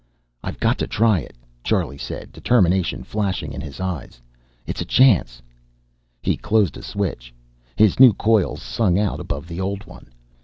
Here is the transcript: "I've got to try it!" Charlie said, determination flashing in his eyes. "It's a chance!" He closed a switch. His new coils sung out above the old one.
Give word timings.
"I've 0.43 0.59
got 0.59 0.79
to 0.79 0.87
try 0.87 1.19
it!" 1.19 1.35
Charlie 1.63 1.99
said, 1.99 2.31
determination 2.31 3.03
flashing 3.03 3.53
in 3.53 3.61
his 3.61 3.79
eyes. 3.79 4.19
"It's 4.65 4.81
a 4.81 4.83
chance!" 4.83 5.43
He 6.23 6.37
closed 6.37 6.75
a 6.75 6.81
switch. 6.81 7.31
His 7.75 7.99
new 7.99 8.13
coils 8.13 8.63
sung 8.63 8.97
out 8.97 9.19
above 9.19 9.47
the 9.47 9.61
old 9.61 9.85
one. 9.85 10.09